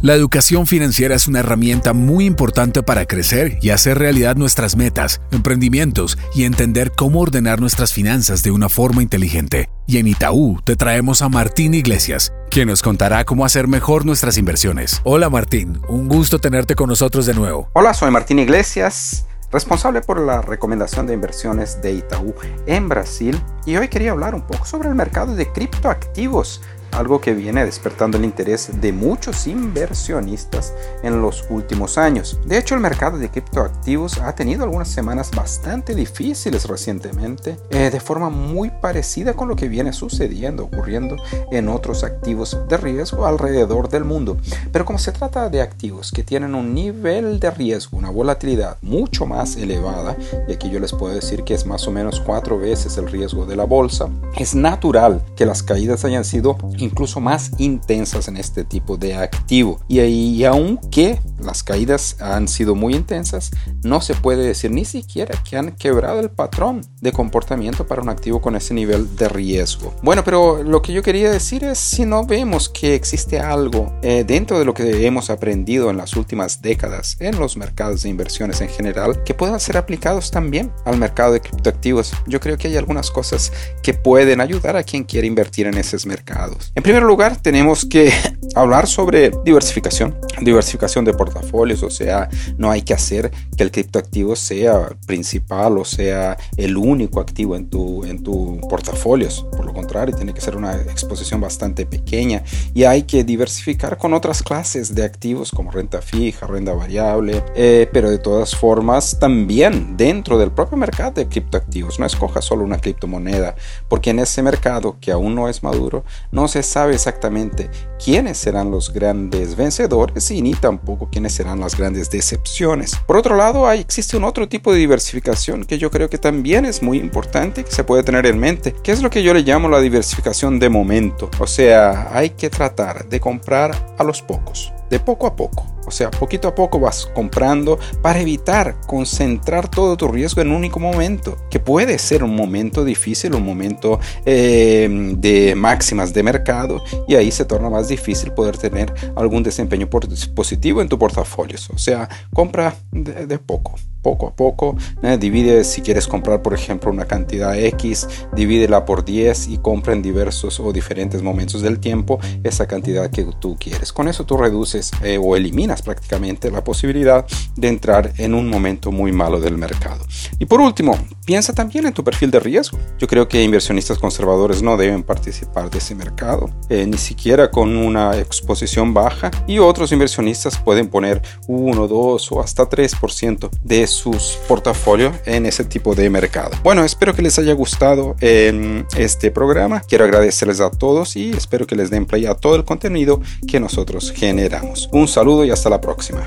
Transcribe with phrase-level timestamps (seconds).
[0.00, 5.20] La educación financiera es una herramienta muy importante para crecer y hacer realidad nuestras metas,
[5.32, 9.70] emprendimientos y entender cómo ordenar nuestras finanzas de una forma inteligente.
[9.88, 14.38] Y en Itaú te traemos a Martín Iglesias, quien nos contará cómo hacer mejor nuestras
[14.38, 15.00] inversiones.
[15.02, 17.68] Hola Martín, un gusto tenerte con nosotros de nuevo.
[17.72, 22.34] Hola, soy Martín Iglesias responsable por la recomendación de inversiones de Itaú
[22.66, 26.60] en Brasil y hoy quería hablar un poco sobre el mercado de criptoactivos
[26.92, 32.38] algo que viene despertando el interés de muchos inversionistas en los últimos años.
[32.44, 38.00] De hecho, el mercado de criptoactivos ha tenido algunas semanas bastante difíciles recientemente, eh, de
[38.00, 41.16] forma muy parecida con lo que viene sucediendo, ocurriendo
[41.50, 44.38] en otros activos de riesgo alrededor del mundo.
[44.72, 49.26] Pero como se trata de activos que tienen un nivel de riesgo, una volatilidad mucho
[49.26, 50.16] más elevada,
[50.48, 53.46] y aquí yo les puedo decir que es más o menos cuatro veces el riesgo
[53.46, 58.64] de la bolsa, es natural que las caídas hayan sido incluso más intensas en este
[58.64, 59.80] tipo de activo.
[59.88, 63.50] Y, y aunque las caídas han sido muy intensas,
[63.82, 68.08] no se puede decir ni siquiera que han quebrado el patrón de comportamiento para un
[68.08, 69.94] activo con ese nivel de riesgo.
[70.02, 74.24] Bueno, pero lo que yo quería decir es si no vemos que existe algo eh,
[74.26, 78.60] dentro de lo que hemos aprendido en las últimas décadas en los mercados de inversiones
[78.60, 82.12] en general que puedan ser aplicados también al mercado de criptoactivos.
[82.26, 86.06] Yo creo que hay algunas cosas que pueden ayudar a quien quiere invertir en esos
[86.06, 86.67] mercados.
[86.74, 88.12] En primer lugar, tenemos que
[88.54, 94.36] hablar sobre diversificación, diversificación de portafolios, o sea, no hay que hacer que el criptoactivo
[94.36, 99.46] sea principal o sea el único activo en tu, en tu portafolios.
[99.56, 102.42] Por lo contrario, tiene que ser una exposición bastante pequeña
[102.74, 107.88] y hay que diversificar con otras clases de activos como renta fija, renta variable, eh,
[107.90, 111.98] pero de todas formas también dentro del propio mercado de criptoactivos.
[111.98, 113.54] No escoja solo una criptomoneda,
[113.88, 117.70] porque en ese mercado que aún no es maduro, no se sabe exactamente
[118.04, 122.92] quiénes serán los grandes vencedores y ni tampoco quiénes serán las grandes decepciones.
[123.06, 126.66] Por otro lado, hay, existe un otro tipo de diversificación que yo creo que también
[126.66, 129.42] es muy importante que se puede tener en mente, que es lo que yo le
[129.42, 131.30] llamo la diversificación de momento.
[131.38, 135.90] O sea, hay que tratar de comprar a los pocos, de poco a poco o
[135.90, 140.78] sea, poquito a poco vas comprando para evitar concentrar todo tu riesgo en un único
[140.78, 144.86] momento, que puede ser un momento difícil, un momento eh,
[145.16, 150.82] de máximas de mercado, y ahí se torna más difícil poder tener algún desempeño positivo
[150.82, 151.56] en tu portafolio.
[151.74, 154.76] O sea, compra de poco poco a poco.
[155.02, 159.92] Eh, divide si quieres comprar, por ejemplo, una cantidad X, divídela por 10 y compra
[159.92, 163.92] en diversos o diferentes momentos del tiempo esa cantidad que tú quieres.
[163.92, 167.26] Con eso tú reduces eh, o eliminas prácticamente la posibilidad
[167.56, 170.04] de entrar en un momento muy malo del mercado.
[170.38, 172.78] Y por último, piensa también en tu perfil de riesgo.
[172.98, 177.76] Yo creo que inversionistas conservadores no deben participar de ese mercado, eh, ni siquiera con
[177.76, 184.38] una exposición baja, y otros inversionistas pueden poner 1, 2 o hasta 3% de sus
[184.46, 186.52] portafolios en ese tipo de mercado.
[186.62, 189.80] Bueno, espero que les haya gustado en este programa.
[189.80, 193.60] Quiero agradecerles a todos y espero que les den play a todo el contenido que
[193.60, 194.88] nosotros generamos.
[194.92, 196.26] Un saludo y hasta la próxima.